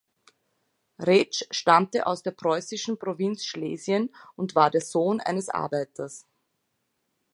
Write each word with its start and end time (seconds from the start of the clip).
Rätsch 0.97 1.45
stammte 1.51 2.07
aus 2.07 2.23
der 2.23 2.31
preußischen 2.31 2.97
Provinz 2.97 3.45
Schlesien 3.45 4.09
und 4.35 4.55
war 4.55 4.71
der 4.71 4.81
Sohn 4.81 5.21
eines 5.21 5.49
Arbeiters. 5.49 6.25